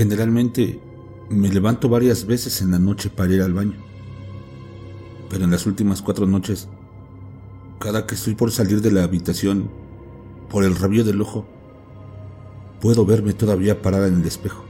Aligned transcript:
Generalmente 0.00 0.80
me 1.28 1.50
levanto 1.50 1.90
varias 1.90 2.24
veces 2.24 2.62
en 2.62 2.70
la 2.70 2.78
noche 2.78 3.10
para 3.10 3.34
ir 3.34 3.42
al 3.42 3.52
baño, 3.52 3.76
pero 5.28 5.44
en 5.44 5.50
las 5.50 5.66
últimas 5.66 6.00
cuatro 6.00 6.26
noches, 6.26 6.68
cada 7.78 8.06
que 8.06 8.14
estoy 8.14 8.34
por 8.34 8.50
salir 8.50 8.80
de 8.80 8.92
la 8.92 9.04
habitación, 9.04 9.70
por 10.48 10.64
el 10.64 10.74
rabillo 10.74 11.04
del 11.04 11.20
ojo, 11.20 11.46
puedo 12.80 13.04
verme 13.04 13.34
todavía 13.34 13.82
parada 13.82 14.08
en 14.08 14.22
el 14.22 14.26
espejo. 14.26 14.64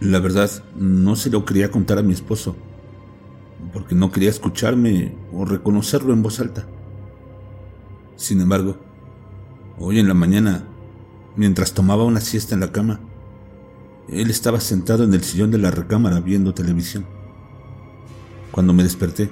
La 0.00 0.18
verdad, 0.18 0.50
no 0.74 1.14
se 1.14 1.30
lo 1.30 1.44
quería 1.44 1.70
contar 1.70 1.98
a 1.98 2.02
mi 2.02 2.14
esposo, 2.14 2.56
porque 3.72 3.94
no 3.94 4.10
quería 4.10 4.30
escucharme 4.30 5.14
o 5.32 5.44
reconocerlo 5.44 6.12
en 6.12 6.24
voz 6.24 6.40
alta. 6.40 6.66
Sin 8.16 8.40
embargo, 8.40 8.76
hoy 9.78 10.00
en 10.00 10.08
la 10.08 10.14
mañana, 10.14 10.64
mientras 11.36 11.74
tomaba 11.74 12.02
una 12.02 12.20
siesta 12.20 12.56
en 12.56 12.60
la 12.62 12.72
cama, 12.72 12.98
él 14.10 14.30
estaba 14.30 14.60
sentado 14.60 15.04
en 15.04 15.12
el 15.12 15.22
sillón 15.22 15.50
de 15.50 15.58
la 15.58 15.70
recámara 15.70 16.20
viendo 16.20 16.54
televisión. 16.54 17.04
Cuando 18.50 18.72
me 18.72 18.82
desperté, 18.82 19.30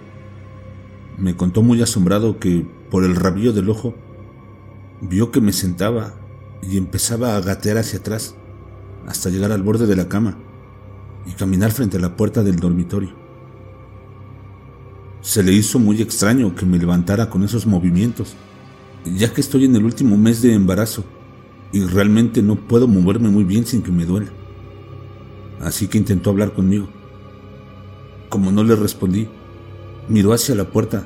me 1.18 1.34
contó 1.34 1.62
muy 1.62 1.80
asombrado 1.82 2.38
que, 2.38 2.66
por 2.90 3.04
el 3.04 3.16
rabillo 3.16 3.52
del 3.54 3.70
ojo, 3.70 3.94
vio 5.00 5.30
que 5.30 5.40
me 5.40 5.52
sentaba 5.52 6.14
y 6.62 6.76
empezaba 6.76 7.36
a 7.36 7.40
gatear 7.40 7.78
hacia 7.78 8.00
atrás 8.00 8.34
hasta 9.06 9.30
llegar 9.30 9.50
al 9.50 9.62
borde 9.62 9.86
de 9.86 9.96
la 9.96 10.08
cama 10.08 10.36
y 11.26 11.32
caminar 11.32 11.72
frente 11.72 11.96
a 11.96 12.00
la 12.00 12.16
puerta 12.16 12.42
del 12.42 12.56
dormitorio. 12.56 13.14
Se 15.22 15.42
le 15.42 15.52
hizo 15.52 15.78
muy 15.78 16.02
extraño 16.02 16.54
que 16.54 16.66
me 16.66 16.78
levantara 16.78 17.30
con 17.30 17.42
esos 17.42 17.66
movimientos, 17.66 18.36
ya 19.04 19.32
que 19.32 19.40
estoy 19.40 19.64
en 19.64 19.74
el 19.74 19.84
último 19.84 20.18
mes 20.18 20.42
de 20.42 20.52
embarazo 20.52 21.04
y 21.72 21.80
realmente 21.80 22.42
no 22.42 22.56
puedo 22.56 22.86
moverme 22.86 23.30
muy 23.30 23.44
bien 23.44 23.66
sin 23.66 23.82
que 23.82 23.90
me 23.90 24.04
duela 24.04 24.30
así 25.60 25.88
que 25.88 25.98
intentó 25.98 26.30
hablar 26.30 26.52
conmigo. 26.52 26.88
Como 28.28 28.52
no 28.52 28.64
le 28.64 28.76
respondí, 28.76 29.28
miró 30.08 30.32
hacia 30.32 30.54
la 30.54 30.64
puerta 30.64 31.04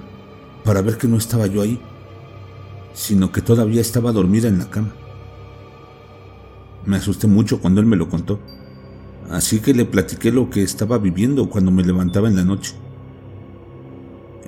para 0.65 0.83
ver 0.83 0.98
que 0.98 1.09
no 1.09 1.17
estaba 1.17 1.47
yo 1.47 1.62
ahí, 1.62 1.81
sino 2.93 3.33
que 3.33 3.41
todavía 3.41 3.81
estaba 3.81 4.12
dormida 4.12 4.48
en 4.48 4.59
la 4.59 4.71
cama. 4.71 4.93
Me 6.84 6.97
asusté 6.97 7.27
mucho 7.27 7.61
cuando 7.61 7.81
él 7.81 7.87
me 7.87 7.97
lo 7.97 8.09
contó, 8.09 8.41
así 9.31 9.61
que 9.61 9.75
le 9.75 9.84
platiqué 9.84 10.33
lo 10.33 10.51
que 10.51 10.62
estaba 10.62 10.98
viviendo 10.98 11.48
cuando 11.48 11.71
me 11.71 11.84
levantaba 11.84 12.28
en 12.28 12.37
la 12.37 12.45
noche. 12.45 12.75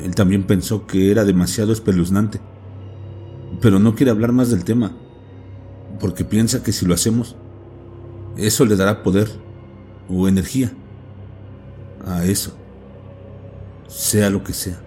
Él 0.02 0.14
también 0.14 0.44
pensó 0.44 0.86
que 0.86 1.10
era 1.10 1.24
demasiado 1.24 1.72
espeluznante, 1.72 2.40
pero 3.60 3.78
no 3.78 3.94
quiere 3.94 4.10
hablar 4.10 4.32
más 4.32 4.50
del 4.50 4.64
tema, 4.64 4.96
porque 6.00 6.24
piensa 6.24 6.62
que 6.62 6.72
si 6.72 6.86
lo 6.86 6.94
hacemos, 6.94 7.36
eso 8.36 8.64
le 8.64 8.76
dará 8.76 9.02
poder 9.02 9.30
o 10.08 10.28
energía 10.28 10.72
a 12.06 12.24
eso, 12.24 12.52
sea 13.86 14.30
lo 14.30 14.42
que 14.42 14.52
sea. 14.52 14.80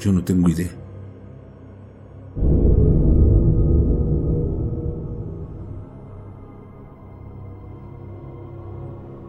Yo 0.00 0.12
no 0.12 0.24
tengo 0.24 0.48
idea. 0.48 0.70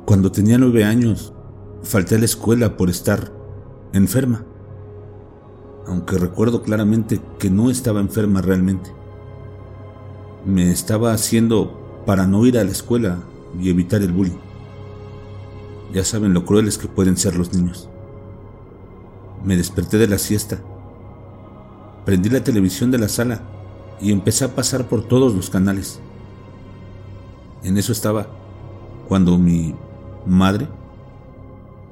Cuando 0.05 0.31
tenía 0.31 0.57
nueve 0.57 0.83
años, 0.83 1.33
falté 1.81 2.15
a 2.15 2.19
la 2.19 2.25
escuela 2.25 2.77
por 2.77 2.89
estar 2.89 3.31
enferma, 3.93 4.45
aunque 5.87 6.17
recuerdo 6.17 6.61
claramente 6.61 7.21
que 7.39 7.49
no 7.49 7.69
estaba 7.69 7.99
enferma 7.99 8.41
realmente. 8.41 8.91
Me 10.45 10.71
estaba 10.71 11.13
haciendo 11.13 12.03
para 12.05 12.27
no 12.27 12.45
ir 12.45 12.57
a 12.57 12.63
la 12.63 12.71
escuela 12.71 13.19
y 13.59 13.69
evitar 13.69 14.01
el 14.01 14.11
bullying. 14.11 14.39
Ya 15.93 16.03
saben 16.03 16.33
lo 16.33 16.45
crueles 16.45 16.77
que 16.77 16.87
pueden 16.87 17.17
ser 17.17 17.35
los 17.35 17.53
niños. 17.53 17.89
Me 19.43 19.57
desperté 19.57 19.97
de 19.97 20.07
la 20.07 20.17
siesta, 20.17 20.59
prendí 22.05 22.29
la 22.29 22.43
televisión 22.43 22.91
de 22.91 22.97
la 22.97 23.09
sala 23.09 23.41
y 24.01 24.11
empecé 24.11 24.45
a 24.45 24.55
pasar 24.55 24.87
por 24.87 25.07
todos 25.07 25.35
los 25.35 25.49
canales. 25.49 25.99
En 27.63 27.77
eso 27.77 27.91
estaba 27.91 28.27
cuando 29.07 29.37
mi 29.37 29.75
madre 30.25 30.67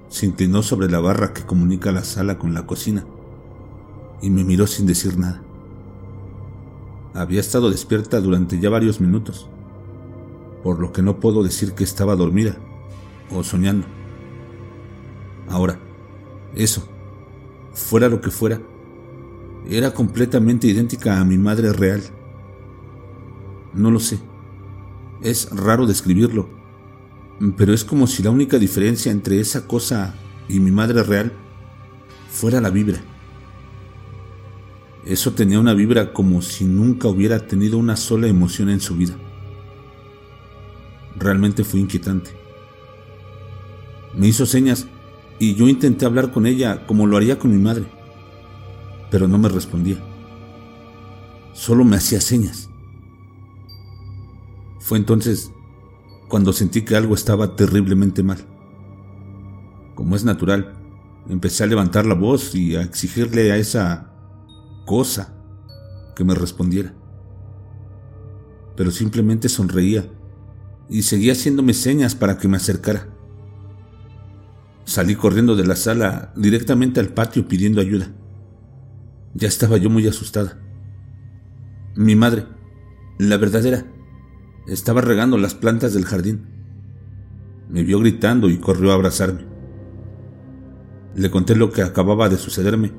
se 0.10 0.26
inclinó 0.26 0.64
sobre 0.64 0.90
la 0.90 1.00
barra 1.00 1.34
que 1.34 1.46
comunica 1.46 1.92
la 1.92 2.04
sala 2.04 2.38
con 2.38 2.54
la 2.54 2.66
cocina 2.66 3.06
y 4.22 4.30
me 4.30 4.44
miró 4.44 4.68
sin 4.68 4.86
decir 4.86 5.18
nada. 5.18 5.42
Había 7.14 7.40
estado 7.40 7.70
despierta 7.70 8.20
durante 8.22 8.60
ya 8.60 8.70
varios 8.70 9.02
minutos 9.02 9.50
por 10.64 10.80
lo 10.80 10.92
que 10.92 11.02
no 11.02 11.20
puedo 11.20 11.44
decir 11.44 11.74
que 11.74 11.84
estaba 11.84 12.16
dormida 12.16 12.58
o 13.30 13.44
soñando. 13.44 13.88
Ahora, 15.48 15.80
eso, 16.56 16.88
fuera 17.74 18.10
lo 18.10 18.22
que 18.22 18.32
fuera, 18.32 18.62
era 19.68 19.94
completamente 19.94 20.68
idéntica 20.68 21.20
a 21.20 21.26
mi 21.26 21.38
madre 21.38 21.74
real. 21.74 22.02
No 23.74 23.92
lo 23.92 24.00
sé. 24.00 24.20
Es 25.22 25.50
raro 25.52 25.86
describirlo, 25.86 26.50
pero 27.56 27.74
es 27.74 27.84
como 27.84 28.08
si 28.08 28.24
la 28.24 28.32
única 28.32 28.58
diferencia 28.58 29.12
entre 29.12 29.40
esa 29.40 29.68
cosa 29.68 30.16
y 30.48 30.60
mi 30.60 30.72
madre 30.72 31.04
real 31.04 31.32
fuera 32.30 32.60
la 32.60 32.70
vibra. 32.70 33.00
Eso 35.06 35.34
tenía 35.34 35.60
una 35.60 35.74
vibra 35.74 36.14
como 36.14 36.42
si 36.42 36.66
nunca 36.66 37.08
hubiera 37.08 37.48
tenido 37.48 37.78
una 37.78 37.96
sola 37.96 38.28
emoción 38.28 38.70
en 38.70 38.80
su 38.80 38.96
vida 38.96 39.16
realmente 41.22 41.64
fue 41.64 41.80
inquietante. 41.80 42.32
Me 44.14 44.28
hizo 44.28 44.46
señas 44.46 44.88
y 45.40 45.56
yo 45.56 45.70
intenté 45.70 46.06
hablar 46.06 46.32
con 46.32 46.46
ella 46.46 46.86
como 46.86 47.08
lo 47.08 47.18
haría 47.18 47.40
con 47.40 47.52
mi 47.52 47.58
madre, 47.58 47.86
pero 49.10 49.28
no 49.28 49.38
me 49.38 49.50
respondía. 49.50 49.98
Solo 51.54 51.84
me 51.84 51.96
hacía 51.96 52.20
señas. 52.20 52.70
Fue 54.80 54.98
entonces 54.98 55.52
cuando 56.28 56.54
sentí 56.54 56.84
que 56.84 56.96
algo 56.96 57.14
estaba 57.14 57.56
terriblemente 57.56 58.24
mal. 58.24 58.40
Como 59.96 60.16
es 60.16 60.24
natural, 60.24 60.74
empecé 61.30 61.64
a 61.64 61.68
levantar 61.68 62.06
la 62.06 62.16
voz 62.16 62.56
y 62.56 62.76
a 62.76 62.82
exigirle 62.82 63.52
a 63.52 63.58
esa 63.58 64.14
cosa 64.86 65.36
que 66.16 66.24
me 66.24 66.34
respondiera. 66.34 66.94
Pero 68.76 68.92
simplemente 68.92 69.50
sonreía 69.50 70.10
y 70.92 71.04
seguía 71.04 71.32
haciéndome 71.32 71.74
señas 71.74 72.16
para 72.16 72.38
que 72.38 72.50
me 72.50 72.58
acercara. 72.58 73.08
Salí 74.84 75.16
corriendo 75.16 75.56
de 75.56 75.66
la 75.66 75.78
sala 75.78 76.34
directamente 76.36 77.00
al 77.00 77.14
patio 77.14 77.48
pidiendo 77.48 77.80
ayuda. 77.80 78.12
Ya 79.34 79.48
estaba 79.48 79.78
yo 79.78 79.90
muy 79.90 80.06
asustada. 80.06 80.60
Mi 81.96 82.16
madre, 82.16 82.46
la 83.18 83.38
verdadera, 83.38 83.86
estaba 84.68 85.00
regando 85.00 85.38
las 85.38 85.56
plantas 85.56 85.94
del 85.94 86.04
jardín. 86.04 86.46
Me 87.70 87.84
vio 87.84 88.00
gritando 88.00 88.50
y 88.50 88.58
corrió 88.58 88.92
a 88.92 88.96
abrazarme. 88.96 89.46
Le 91.16 91.32
conté 91.32 91.56
lo 91.56 91.72
que 91.72 91.84
acababa 91.84 92.28
de 92.28 92.38
sucederme 92.38 92.92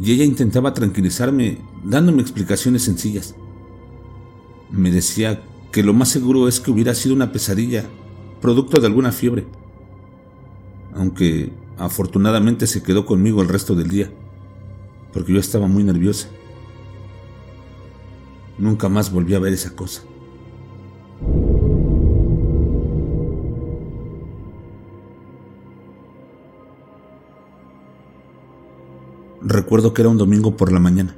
y 0.00 0.12
ella 0.12 0.24
intentaba 0.24 0.72
tranquilizarme 0.72 1.58
dándome 1.84 2.22
explicaciones 2.22 2.84
sencillas. 2.84 3.34
Me 4.70 4.90
decía 4.90 5.42
que 5.72 5.82
lo 5.82 5.94
más 5.94 6.10
seguro 6.10 6.48
es 6.48 6.60
que 6.60 6.70
hubiera 6.70 6.94
sido 6.94 7.14
una 7.14 7.32
pesadilla, 7.32 7.86
producto 8.42 8.78
de 8.78 8.86
alguna 8.86 9.10
fiebre. 9.10 9.46
Aunque 10.94 11.50
afortunadamente 11.78 12.66
se 12.66 12.82
quedó 12.82 13.06
conmigo 13.06 13.40
el 13.40 13.48
resto 13.48 13.74
del 13.74 13.88
día, 13.88 14.12
porque 15.14 15.32
yo 15.32 15.40
estaba 15.40 15.66
muy 15.66 15.82
nerviosa. 15.82 16.28
Nunca 18.58 18.90
más 18.90 19.10
volví 19.10 19.34
a 19.34 19.38
ver 19.38 19.54
esa 19.54 19.74
cosa. 19.74 20.02
Recuerdo 29.40 29.94
que 29.94 30.02
era 30.02 30.10
un 30.10 30.18
domingo 30.18 30.54
por 30.54 30.70
la 30.70 30.78
mañana. 30.78 31.16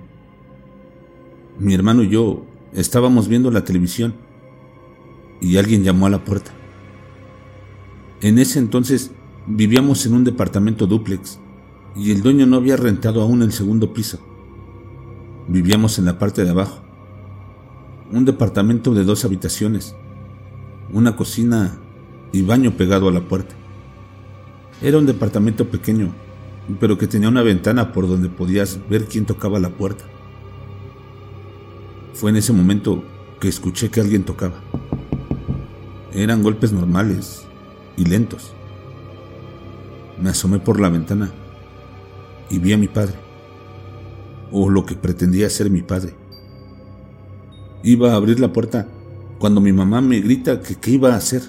Mi 1.59 1.75
hermano 1.75 2.05
y 2.05 2.09
yo 2.09 2.45
estábamos 2.73 3.27
viendo 3.27 3.51
la 3.51 3.65
televisión 3.65 4.15
y 5.45 5.59
alguien 5.59 5.85
llamó 5.85 6.07
a 6.07 6.11
la 6.11 6.25
puerta. 6.25 6.53
En 8.23 8.39
ese 8.39 8.59
entonces 8.59 9.11
vivíamos 9.47 10.07
en 10.07 10.15
un 10.15 10.25
departamento 10.25 10.87
dúplex 10.87 11.39
y 11.95 12.13
el 12.13 12.23
dueño 12.23 12.47
no 12.47 12.57
había 12.57 12.79
rentado 12.79 13.21
aún 13.21 13.43
el 13.43 13.53
segundo 13.53 13.93
piso. 13.93 14.19
Vivíamos 15.47 15.99
en 15.99 16.07
la 16.07 16.19
parte 16.19 16.45
de 16.45 16.51
abajo. 16.51 16.83
Un 18.11 18.25
departamento 18.25 18.95
de 18.95 19.05
dos 19.05 19.27
habitaciones, 19.27 19.95
una 20.91 21.15
cocina 21.15 21.79
y 22.33 22.41
baño 22.41 22.73
pegado 22.73 23.09
a 23.09 23.13
la 23.13 23.21
puerta. 23.21 23.55
Era 24.81 24.97
un 24.97 25.05
departamento 25.05 25.69
pequeño, 25.69 26.15
pero 26.81 26.97
que 26.97 27.07
tenía 27.07 27.29
una 27.29 27.43
ventana 27.43 27.93
por 27.93 28.09
donde 28.09 28.31
podías 28.31 28.81
ver 28.89 29.05
quién 29.05 29.27
tocaba 29.27 29.61
la 29.61 29.71
puerta. 29.71 30.05
Fue 32.15 32.31
en 32.31 32.37
ese 32.37 32.55
momento 32.55 33.05
que 33.41 33.49
escuché 33.49 33.91
que 33.91 34.01
alguien 34.01 34.25
tocaba. 34.25 34.63
Eran 36.15 36.45
golpes 36.45 36.73
normales 36.73 37.45
y 37.97 38.05
lentos. 38.05 38.55
Me 40.21 40.31
asomé 40.31 40.61
por 40.61 40.79
la 40.79 40.89
ventana 40.89 41.33
y 42.49 42.61
vi 42.61 42.73
a 42.73 42.79
mi 42.79 42.87
padre, 42.87 43.15
o 44.53 44.71
lo 44.71 44.87
que 44.87 44.95
pretendía 44.95 45.51
ser 45.51 45.71
mi 45.71 45.83
padre. 45.83 46.15
Iba 47.83 48.13
a 48.13 48.17
abrir 48.17 48.39
la 48.39 48.53
puerta 48.53 48.87
cuando 49.41 49.61
mi 49.61 49.73
mamá 49.73 50.01
me 50.01 50.21
grita 50.21 50.61
que 50.61 50.77
qué 50.77 50.93
iba 50.93 51.13
a 51.13 51.17
hacer, 51.17 51.43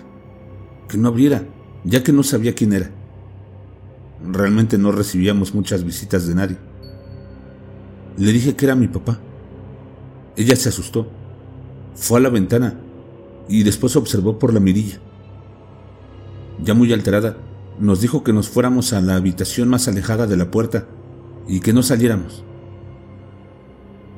que 0.90 0.98
no 0.98 1.10
abriera, 1.10 1.44
ya 1.84 2.02
que 2.02 2.12
no 2.12 2.24
sabía 2.24 2.56
quién 2.56 2.74
era. 2.74 2.90
Realmente 4.28 4.80
no 4.80 4.92
recibíamos 4.92 5.54
muchas 5.54 5.84
visitas 5.84 6.26
de 6.26 6.34
nadie. 6.34 6.58
Le 8.18 8.32
dije 8.32 8.56
que 8.56 8.66
era 8.66 8.74
mi 8.74 8.88
papá. 8.88 9.20
Ella 10.36 10.56
se 10.56 10.70
asustó, 10.70 11.08
fue 11.94 12.18
a 12.18 12.24
la 12.24 12.30
ventana 12.30 12.80
y 13.48 13.64
después 13.64 13.96
observó 13.96 14.40
por 14.40 14.54
la 14.54 14.60
mirilla. 14.60 15.00
Ya 16.64 16.74
muy 16.74 16.92
alterada, 16.94 17.38
nos 17.80 18.02
dijo 18.02 18.24
que 18.24 18.34
nos 18.34 18.50
fuéramos 18.50 18.94
a 18.94 19.02
la 19.02 19.16
habitación 19.16 19.70
más 19.70 19.88
alejada 19.88 20.28
de 20.28 20.38
la 20.38 20.52
puerta 20.52 20.88
y 21.48 21.60
que 21.60 21.74
no 21.74 21.84
saliéramos. 21.84 22.44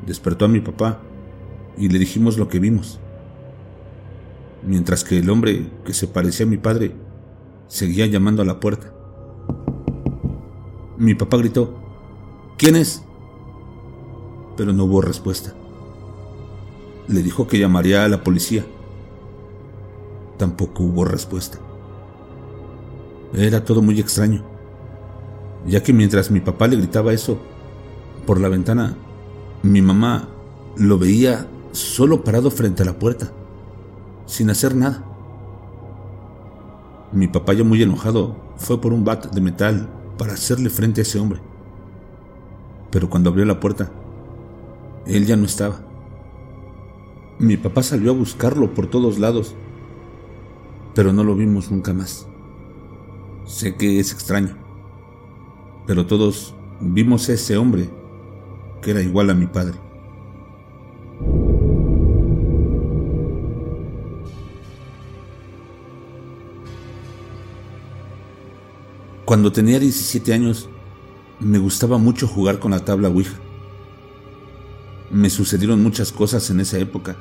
Despertó 0.05 0.45
a 0.45 0.49
mi 0.49 0.59
papá 0.59 1.01
y 1.77 1.89
le 1.89 1.99
dijimos 1.99 2.37
lo 2.37 2.47
que 2.47 2.59
vimos, 2.59 2.99
mientras 4.65 5.03
que 5.03 5.17
el 5.17 5.29
hombre 5.29 5.69
que 5.85 5.93
se 5.93 6.07
parecía 6.07 6.45
a 6.45 6.49
mi 6.49 6.57
padre 6.57 6.95
seguía 7.67 8.05
llamando 8.05 8.41
a 8.41 8.45
la 8.45 8.59
puerta. 8.59 8.93
Mi 10.97 11.13
papá 11.13 11.37
gritó, 11.37 11.77
¿quién 12.57 12.75
es? 12.75 13.03
Pero 14.55 14.73
no 14.73 14.85
hubo 14.85 15.01
respuesta. 15.01 15.53
Le 17.07 17.21
dijo 17.21 17.47
que 17.47 17.59
llamaría 17.59 18.03
a 18.03 18.09
la 18.09 18.23
policía. 18.23 18.65
Tampoco 20.37 20.83
hubo 20.83 21.03
respuesta. 21.05 21.57
Era 23.33 23.65
todo 23.65 23.81
muy 23.81 23.99
extraño, 23.99 24.43
ya 25.65 25.83
que 25.83 25.93
mientras 25.93 26.31
mi 26.31 26.39
papá 26.39 26.67
le 26.67 26.77
gritaba 26.77 27.13
eso 27.13 27.37
por 28.25 28.39
la 28.39 28.49
ventana, 28.49 28.95
mi 29.63 29.81
mamá 29.81 30.29
lo 30.77 30.97
veía 30.97 31.47
solo 31.71 32.23
parado 32.23 32.51
frente 32.51 32.83
a 32.83 32.85
la 32.85 32.99
puerta, 32.99 33.31
sin 34.25 34.49
hacer 34.49 34.75
nada. 34.75 35.03
Mi 37.11 37.27
papá 37.27 37.53
ya 37.53 37.63
muy 37.63 37.81
enojado 37.81 38.35
fue 38.57 38.79
por 38.79 38.93
un 38.93 39.03
bat 39.03 39.33
de 39.33 39.41
metal 39.41 39.89
para 40.17 40.33
hacerle 40.33 40.69
frente 40.69 41.01
a 41.01 41.03
ese 41.03 41.19
hombre. 41.19 41.39
Pero 42.91 43.09
cuando 43.09 43.29
abrió 43.29 43.45
la 43.45 43.59
puerta, 43.59 43.91
él 45.05 45.25
ya 45.25 45.35
no 45.35 45.45
estaba. 45.45 45.79
Mi 47.39 47.57
papá 47.57 47.83
salió 47.83 48.11
a 48.11 48.15
buscarlo 48.15 48.73
por 48.73 48.87
todos 48.87 49.19
lados, 49.19 49.55
pero 50.97 51.13
no 51.13 51.23
lo 51.23 51.35
vimos 51.35 51.69
nunca 51.69 51.93
más. 51.93 52.25
Sé 53.45 53.75
que 53.75 53.99
es 53.99 54.11
extraño, 54.11 54.57
pero 55.85 56.07
todos 56.07 56.55
vimos 56.81 57.29
a 57.29 57.33
ese 57.33 57.55
hombre 57.55 57.87
que 58.81 58.89
era 58.89 59.03
igual 59.03 59.29
a 59.29 59.35
mi 59.35 59.45
padre. 59.45 59.75
Cuando 69.23 69.51
tenía 69.51 69.79
17 69.79 70.33
años, 70.33 70.67
me 71.39 71.59
gustaba 71.59 71.99
mucho 71.99 72.27
jugar 72.27 72.57
con 72.57 72.71
la 72.71 72.83
tabla 72.83 73.09
Ouija. 73.09 73.37
Me 75.11 75.29
sucedieron 75.29 75.83
muchas 75.83 76.11
cosas 76.11 76.49
en 76.49 76.59
esa 76.59 76.79
época, 76.79 77.17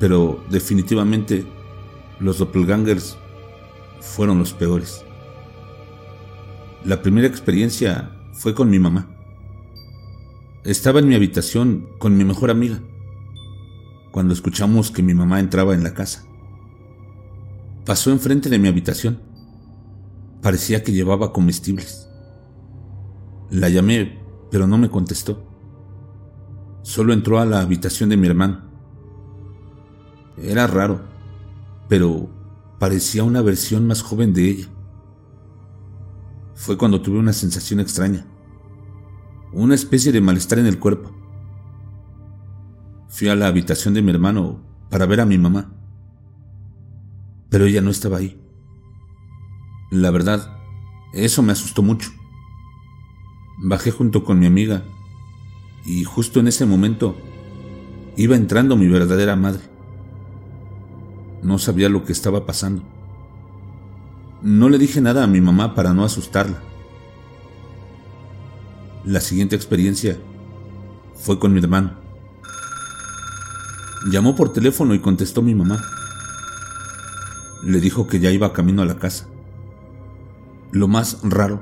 pero 0.00 0.42
definitivamente 0.48 1.57
los 2.20 2.38
doppelgangers 2.38 3.16
fueron 4.00 4.38
los 4.38 4.52
peores. 4.52 5.04
La 6.84 7.02
primera 7.02 7.26
experiencia 7.26 8.10
fue 8.32 8.54
con 8.54 8.70
mi 8.70 8.78
mamá. 8.78 9.08
Estaba 10.64 11.00
en 11.00 11.08
mi 11.08 11.14
habitación 11.14 11.88
con 11.98 12.16
mi 12.16 12.24
mejor 12.24 12.50
amiga 12.50 12.80
cuando 14.10 14.32
escuchamos 14.34 14.90
que 14.90 15.02
mi 15.02 15.14
mamá 15.14 15.40
entraba 15.40 15.74
en 15.74 15.84
la 15.84 15.94
casa. 15.94 16.24
Pasó 17.84 18.10
enfrente 18.10 18.48
de 18.48 18.58
mi 18.58 18.68
habitación. 18.68 19.20
Parecía 20.42 20.82
que 20.82 20.92
llevaba 20.92 21.32
comestibles. 21.32 22.08
La 23.50 23.68
llamé, 23.68 24.18
pero 24.50 24.66
no 24.66 24.76
me 24.76 24.90
contestó. 24.90 25.46
Solo 26.82 27.12
entró 27.12 27.38
a 27.38 27.46
la 27.46 27.60
habitación 27.60 28.08
de 28.08 28.16
mi 28.16 28.26
hermano. 28.26 28.62
Era 30.36 30.66
raro, 30.66 31.02
pero 31.88 32.28
parecía 32.78 33.24
una 33.24 33.42
versión 33.42 33.86
más 33.86 34.02
joven 34.02 34.32
de 34.32 34.50
ella. 34.50 34.68
Fue 36.54 36.76
cuando 36.76 37.00
tuve 37.00 37.18
una 37.18 37.32
sensación 37.32 37.80
extraña, 37.80 38.26
una 39.52 39.74
especie 39.74 40.12
de 40.12 40.20
malestar 40.20 40.58
en 40.58 40.66
el 40.66 40.78
cuerpo. 40.78 41.10
Fui 43.08 43.28
a 43.28 43.34
la 43.34 43.46
habitación 43.46 43.94
de 43.94 44.02
mi 44.02 44.10
hermano 44.10 44.60
para 44.90 45.06
ver 45.06 45.20
a 45.20 45.26
mi 45.26 45.38
mamá, 45.38 45.72
pero 47.48 47.64
ella 47.64 47.80
no 47.80 47.90
estaba 47.90 48.18
ahí. 48.18 48.40
La 49.90 50.10
verdad, 50.10 50.58
eso 51.14 51.42
me 51.42 51.52
asustó 51.52 51.82
mucho. 51.82 52.10
Bajé 53.64 53.90
junto 53.90 54.22
con 54.24 54.38
mi 54.38 54.46
amiga 54.46 54.84
y 55.86 56.04
justo 56.04 56.40
en 56.40 56.48
ese 56.48 56.66
momento 56.66 57.16
iba 58.16 58.36
entrando 58.36 58.76
mi 58.76 58.88
verdadera 58.88 59.34
madre. 59.36 59.77
No 61.42 61.58
sabía 61.58 61.88
lo 61.88 62.04
que 62.04 62.12
estaba 62.12 62.46
pasando. 62.46 62.82
No 64.42 64.68
le 64.68 64.78
dije 64.78 65.00
nada 65.00 65.24
a 65.24 65.26
mi 65.26 65.40
mamá 65.40 65.74
para 65.74 65.94
no 65.94 66.04
asustarla. 66.04 66.62
La 69.04 69.20
siguiente 69.20 69.56
experiencia 69.56 70.18
fue 71.14 71.38
con 71.38 71.52
mi 71.52 71.60
hermano. 71.60 71.92
Llamó 74.10 74.36
por 74.36 74.52
teléfono 74.52 74.94
y 74.94 75.00
contestó 75.00 75.42
mi 75.42 75.54
mamá. 75.54 75.82
Le 77.64 77.80
dijo 77.80 78.06
que 78.06 78.20
ya 78.20 78.30
iba 78.30 78.52
camino 78.52 78.82
a 78.82 78.86
la 78.86 78.98
casa. 78.98 79.26
Lo 80.70 80.86
más 80.86 81.18
raro 81.22 81.60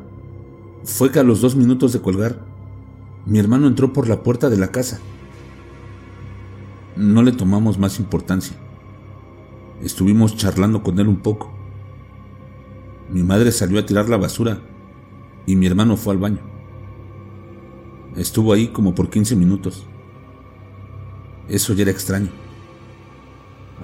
fue 0.85 1.11
que 1.11 1.19
a 1.19 1.25
los 1.25 1.41
dos 1.41 1.57
minutos 1.57 1.93
de 1.93 2.01
colgar, 2.01 2.45
mi 3.25 3.39
hermano 3.39 3.67
entró 3.67 3.93
por 3.93 4.09
la 4.09 4.23
puerta 4.23 4.51
de 4.51 4.57
la 4.57 4.69
casa. 4.69 5.01
No 6.97 7.23
le 7.23 7.33
tomamos 7.33 7.79
más 7.79 7.99
importancia. 7.99 8.57
Estuvimos 9.83 10.37
charlando 10.37 10.83
con 10.83 10.99
él 10.99 11.09
un 11.09 11.17
poco. 11.17 11.53
Mi 13.11 13.23
madre 13.23 13.53
salió 13.53 13.79
a 13.79 13.87
tirar 13.87 14.09
la 14.09 14.17
basura 14.17 14.61
y 15.47 15.55
mi 15.55 15.67
hermano 15.67 15.97
fue 15.97 16.15
al 16.15 16.19
baño. 16.19 16.41
Estuvo 18.17 18.53
ahí 18.53 18.69
como 18.69 18.95
por 18.95 19.11
15 19.11 19.37
minutos. 19.37 19.87
Eso 21.49 21.75
ya 21.75 21.83
era 21.83 21.91
extraño. 21.91 22.31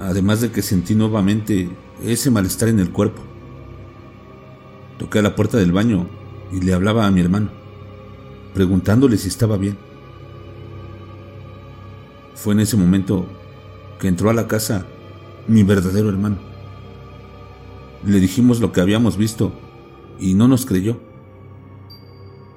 Además 0.01 0.41
de 0.41 0.51
que 0.51 0.63
sentí 0.63 0.95
nuevamente 0.95 1.69
ese 2.03 2.31
malestar 2.31 2.69
en 2.69 2.81
el 2.81 2.91
cuerpo. 2.91 3.23
Toqué 4.99 5.19
a 5.19 5.23
la 5.23 5.37
puerta 5.37 5.59
del 5.59 5.73
baño 5.73 6.09
y 6.51 6.61
le 6.61 6.73
hablaba 6.73 7.07
a 7.07 7.11
mi 7.11 7.21
hermano, 7.21 7.51
preguntándole 8.55 9.19
si 9.19 9.29
estaba 9.29 9.59
bien. 9.59 9.77
Fue 12.35 12.55
en 12.55 12.61
ese 12.61 12.77
momento 12.77 13.27
que 14.01 14.09
entró 14.09 14.31
a 14.31 14.35
la 14.35 14.49
casa 14.49 14.87
mi 15.47 15.63
verdadero 15.63 16.09
hermano. 16.09 16.39
Le 18.05 18.21
dijimos 18.21 18.61
lo 18.61 18.73
que 18.73 18.81
habíamos 18.81 19.17
visto 19.17 19.53
y 20.19 20.35
no 20.35 20.49
nos 20.49 20.67
creyó. 20.67 21.01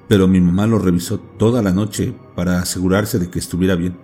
Pero 0.08 0.28
mi 0.28 0.40
mamá 0.40 0.66
lo 0.66 0.78
revisó 0.78 1.18
toda 1.18 1.62
la 1.62 1.72
noche 1.72 2.14
para 2.34 2.60
asegurarse 2.60 3.18
de 3.18 3.28
que 3.28 3.38
estuviera 3.38 3.74
bien. 3.74 3.96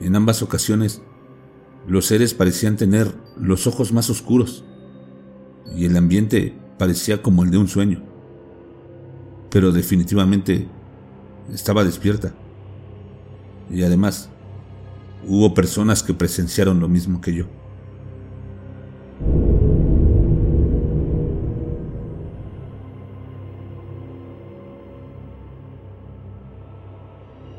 En 0.00 0.14
ambas 0.14 0.42
ocasiones, 0.42 1.02
los 1.86 2.06
seres 2.06 2.34
parecían 2.34 2.76
tener 2.76 3.12
los 3.36 3.66
ojos 3.66 3.92
más 3.92 4.10
oscuros 4.10 4.64
y 5.74 5.86
el 5.86 5.96
ambiente 5.96 6.56
parecía 6.78 7.22
como 7.22 7.42
el 7.42 7.50
de 7.50 7.58
un 7.58 7.68
sueño. 7.68 8.02
Pero 9.50 9.72
definitivamente 9.72 10.68
estaba 11.52 11.84
despierta. 11.84 12.34
Y 13.70 13.82
además, 13.82 14.30
Hubo 15.26 15.52
personas 15.54 16.02
que 16.02 16.14
presenciaron 16.14 16.80
lo 16.80 16.88
mismo 16.88 17.20
que 17.20 17.34
yo. 17.34 17.44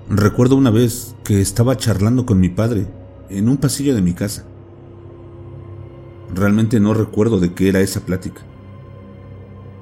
Recuerdo 0.09 0.55
una 0.55 0.71
vez 0.71 1.15
que 1.23 1.39
estaba 1.39 1.77
charlando 1.77 2.25
con 2.25 2.39
mi 2.39 2.49
padre 2.49 2.87
en 3.29 3.47
un 3.47 3.57
pasillo 3.57 3.93
de 3.93 4.01
mi 4.01 4.13
casa. 4.13 4.45
Realmente 6.33 6.79
no 6.79 6.93
recuerdo 6.93 7.39
de 7.39 7.53
qué 7.53 7.69
era 7.69 7.81
esa 7.81 8.01
plática. 8.01 8.41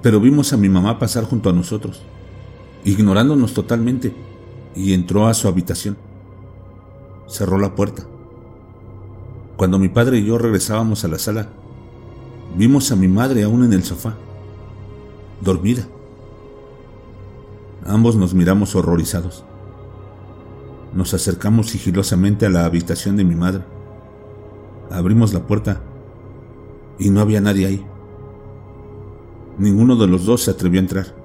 Pero 0.02 0.20
vimos 0.20 0.54
a 0.54 0.58
mi 0.58 0.70
mamá 0.70 1.00
pasar 1.00 1.24
junto 1.24 1.50
a 1.50 1.54
nosotros, 1.54 2.04
ignorándonos 2.84 3.54
totalmente, 3.54 4.14
y 4.76 4.94
entró 4.94 5.28
a 5.28 5.34
su 5.34 5.48
habitación 5.48 5.98
cerró 7.28 7.58
la 7.58 7.76
puerta. 7.76 8.04
Cuando 9.58 9.80
mi 9.80 9.90
padre 9.90 10.20
y 10.20 10.26
yo 10.26 10.38
regresábamos 10.38 11.04
a 11.04 11.08
la 11.08 11.20
sala, 11.20 11.50
vimos 12.56 12.92
a 12.92 12.96
mi 12.96 13.08
madre 13.08 13.44
aún 13.44 13.64
en 13.64 13.74
el 13.74 13.84
sofá, 13.84 14.16
dormida. 15.42 15.88
Ambos 17.86 18.16
nos 18.16 18.34
miramos 18.34 18.76
horrorizados. 18.76 19.46
Nos 20.94 21.14
acercamos 21.14 21.68
sigilosamente 21.68 22.46
a 22.46 22.50
la 22.50 22.66
habitación 22.66 23.18
de 23.18 23.24
mi 23.24 23.36
madre. 23.36 23.64
Abrimos 24.92 25.34
la 25.34 25.42
puerta 25.46 25.82
y 27.00 27.10
no 27.10 27.22
había 27.22 27.42
nadie 27.42 27.66
ahí. 27.66 27.86
Ninguno 29.58 29.96
de 29.96 30.08
los 30.08 30.26
dos 30.26 30.44
se 30.44 30.52
atrevió 30.52 30.80
a 30.80 30.84
entrar. 30.84 31.16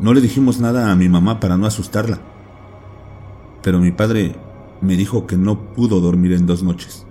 No 0.00 0.12
le 0.12 0.20
dijimos 0.20 0.60
nada 0.60 0.92
a 0.92 0.96
mi 0.96 1.08
mamá 1.08 1.40
para 1.40 1.56
no 1.56 1.66
asustarla, 1.66 2.20
pero 3.66 3.80
mi 3.80 3.90
padre 3.90 4.36
me 4.80 4.96
dijo 4.96 5.26
que 5.26 5.36
no 5.36 5.58
pudo 5.58 5.98
dormir 5.98 6.34
en 6.34 6.46
dos 6.46 6.62
noches. 6.62 7.04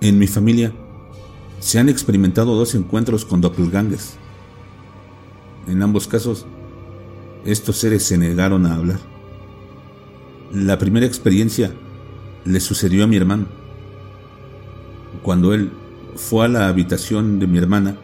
En 0.00 0.20
mi 0.20 0.28
familia 0.28 0.72
se 1.58 1.80
han 1.80 1.88
experimentado 1.88 2.54
dos 2.54 2.76
encuentros 2.76 3.24
con 3.24 3.40
doppelgangers. 3.40 4.18
En 5.66 5.82
ambos 5.82 6.06
casos, 6.06 6.46
estos 7.44 7.76
seres 7.76 8.04
se 8.04 8.16
negaron 8.16 8.66
a 8.66 8.76
hablar. 8.76 9.00
La 10.52 10.78
primera 10.78 11.06
experiencia 11.06 11.74
le 12.44 12.60
sucedió 12.60 13.02
a 13.02 13.08
mi 13.08 13.16
hermano. 13.16 13.46
Cuando 15.24 15.52
él 15.52 15.72
fue 16.16 16.46
a 16.46 16.48
la 16.48 16.68
habitación 16.68 17.38
de 17.38 17.46
mi 17.46 17.58
hermana 17.58 17.96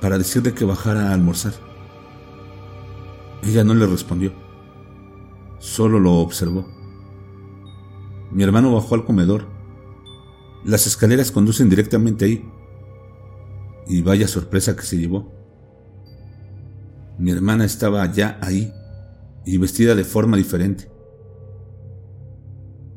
para 0.00 0.18
decirle 0.18 0.54
que 0.54 0.64
bajara 0.64 1.10
a 1.10 1.14
almorzar. 1.14 1.52
Ella 3.42 3.64
no 3.64 3.74
le 3.74 3.86
respondió, 3.86 4.32
solo 5.58 6.00
lo 6.00 6.14
observó. 6.14 6.66
Mi 8.30 8.42
hermano 8.42 8.74
bajó 8.74 8.94
al 8.94 9.04
comedor. 9.04 9.46
Las 10.64 10.86
escaleras 10.86 11.30
conducen 11.30 11.70
directamente 11.70 12.24
ahí. 12.24 12.44
Y 13.86 14.02
vaya 14.02 14.28
sorpresa 14.28 14.76
que 14.76 14.82
se 14.82 14.98
llevó. 14.98 15.32
Mi 17.18 17.30
hermana 17.30 17.64
estaba 17.64 18.10
ya 18.12 18.38
ahí 18.42 18.72
y 19.46 19.56
vestida 19.56 19.94
de 19.94 20.04
forma 20.04 20.36
diferente. 20.36 20.90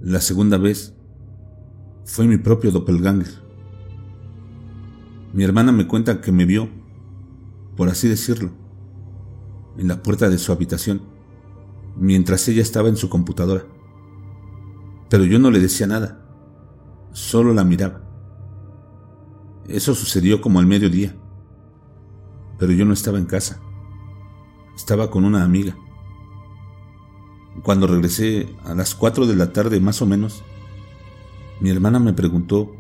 La 0.02 0.20
segunda 0.20 0.58
vez 0.58 0.94
fue 2.04 2.28
mi 2.28 2.38
propio 2.38 2.72
doppelganger. 2.72 3.51
Mi 5.34 5.44
hermana 5.44 5.72
me 5.72 5.88
cuenta 5.88 6.20
que 6.20 6.32
me 6.32 6.46
vio, 6.46 6.70
por 7.78 7.88
así 7.88 8.10
decirlo, 8.10 8.52
en 9.78 9.88
la 9.88 10.04
puerta 10.04 10.30
de 10.30 10.38
su 10.38 10.52
habitación, 10.52 11.02
mientras 11.96 12.48
ella 12.50 12.62
estaba 12.62 12.90
en 12.90 12.98
su 12.98 13.10
computadora. 13.10 13.64
Pero 15.10 15.24
yo 15.24 15.40
no 15.40 15.50
le 15.50 15.60
decía 15.60 15.88
nada, 15.88 16.26
solo 17.14 17.54
la 17.54 17.64
miraba. 17.64 18.02
Eso 19.68 19.96
sucedió 19.96 20.42
como 20.42 20.60
al 20.60 20.68
mediodía, 20.68 21.16
pero 22.60 22.74
yo 22.74 22.84
no 22.84 22.94
estaba 22.94 23.18
en 23.18 23.26
casa, 23.26 23.62
estaba 24.76 25.10
con 25.10 25.24
una 25.24 25.44
amiga. 25.44 25.78
Cuando 27.64 27.88
regresé 27.88 28.54
a 28.66 28.74
las 28.74 28.96
4 28.96 29.28
de 29.28 29.36
la 29.36 29.54
tarde 29.54 29.80
más 29.80 30.02
o 30.02 30.06
menos, 30.06 30.44
mi 31.62 31.70
hermana 31.70 32.00
me 32.00 32.12
preguntó 32.12 32.76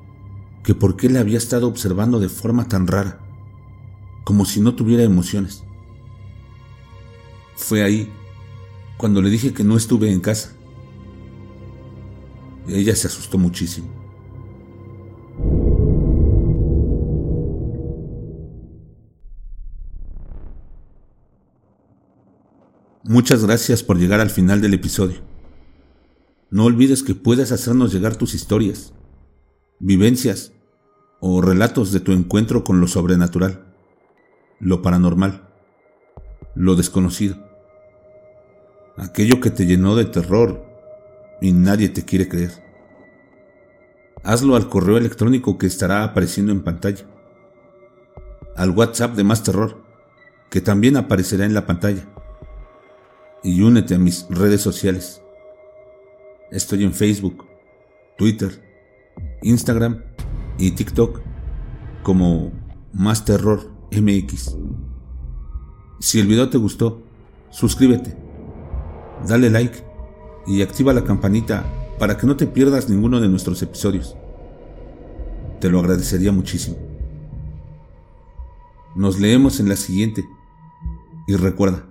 que 0.63 0.75
por 0.75 0.95
qué 0.95 1.09
le 1.09 1.19
había 1.19 1.37
estado 1.37 1.67
observando 1.67 2.19
de 2.19 2.29
forma 2.29 2.67
tan 2.67 2.87
rara, 2.87 3.19
como 4.23 4.45
si 4.45 4.61
no 4.61 4.75
tuviera 4.75 5.03
emociones. 5.03 5.63
Fue 7.55 7.83
ahí 7.83 8.11
cuando 8.97 9.21
le 9.21 9.29
dije 9.29 9.53
que 9.53 9.63
no 9.63 9.77
estuve 9.77 10.11
en 10.11 10.19
casa. 10.19 10.53
Ella 12.67 12.95
se 12.95 13.07
asustó 13.07 13.37
muchísimo. 13.37 13.89
Muchas 23.03 23.43
gracias 23.43 23.83
por 23.83 23.97
llegar 23.97 24.21
al 24.21 24.29
final 24.29 24.61
del 24.61 24.73
episodio. 24.73 25.17
No 26.49 26.65
olvides 26.65 27.03
que 27.03 27.15
puedes 27.15 27.51
hacernos 27.51 27.91
llegar 27.91 28.15
tus 28.15 28.33
historias, 28.35 28.93
vivencias 29.81 30.53
o 31.19 31.41
relatos 31.41 31.91
de 31.91 31.99
tu 31.99 32.11
encuentro 32.11 32.63
con 32.63 32.79
lo 32.79 32.87
sobrenatural, 32.87 33.65
lo 34.59 34.83
paranormal, 34.83 35.49
lo 36.53 36.75
desconocido, 36.75 37.35
aquello 38.95 39.39
que 39.41 39.49
te 39.49 39.65
llenó 39.65 39.95
de 39.95 40.05
terror 40.05 40.63
y 41.41 41.51
nadie 41.51 41.89
te 41.89 42.05
quiere 42.05 42.27
creer. 42.27 42.51
Hazlo 44.23 44.55
al 44.55 44.69
correo 44.69 44.97
electrónico 44.97 45.57
que 45.57 45.65
estará 45.65 46.03
apareciendo 46.03 46.51
en 46.51 46.61
pantalla, 46.61 47.05
al 48.55 48.69
WhatsApp 48.69 49.15
de 49.15 49.23
Más 49.23 49.41
Terror, 49.41 49.83
que 50.51 50.61
también 50.61 50.95
aparecerá 50.95 51.45
en 51.45 51.55
la 51.55 51.65
pantalla 51.65 52.07
y 53.41 53.63
únete 53.63 53.95
a 53.95 53.99
mis 53.99 54.27
redes 54.29 54.61
sociales. 54.61 55.23
Estoy 56.51 56.83
en 56.83 56.93
Facebook, 56.93 57.47
Twitter, 58.15 58.70
Instagram 59.41 60.01
y 60.57 60.71
TikTok 60.71 61.21
como 62.03 62.51
Más 62.93 63.25
Terror 63.25 63.71
MX. 63.91 64.55
Si 65.99 66.19
el 66.19 66.27
video 66.27 66.49
te 66.49 66.57
gustó, 66.57 67.03
suscríbete, 67.49 68.17
dale 69.27 69.49
like 69.49 69.83
y 70.47 70.61
activa 70.61 70.93
la 70.93 71.03
campanita 71.03 71.65
para 71.99 72.17
que 72.17 72.25
no 72.25 72.35
te 72.35 72.47
pierdas 72.47 72.89
ninguno 72.89 73.19
de 73.19 73.29
nuestros 73.29 73.61
episodios. 73.61 74.15
Te 75.59 75.69
lo 75.69 75.79
agradecería 75.79 76.31
muchísimo. 76.31 76.77
Nos 78.95 79.19
leemos 79.19 79.59
en 79.59 79.69
la 79.69 79.75
siguiente 79.75 80.25
y 81.27 81.35
recuerda, 81.35 81.85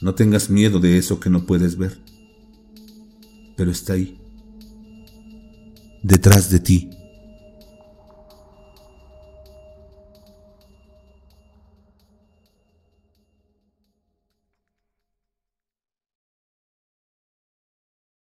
no 0.00 0.14
tengas 0.14 0.48
miedo 0.48 0.78
de 0.78 0.96
eso 0.96 1.20
que 1.20 1.30
no 1.30 1.44
puedes 1.44 1.76
ver, 1.76 2.00
pero 3.56 3.70
está 3.70 3.94
ahí, 3.94 4.21
detrás 6.02 6.50
de 6.50 6.60
ti. 6.60 7.01